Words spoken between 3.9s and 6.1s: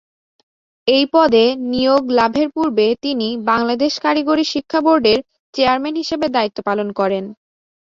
কারিগরি শিক্ষা বোর্ডের চেয়ারম্যান